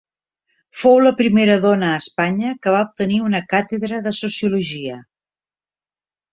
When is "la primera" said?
1.07-1.57